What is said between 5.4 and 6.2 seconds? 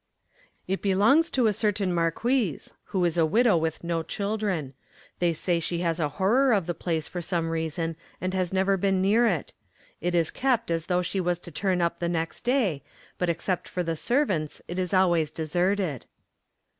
she has a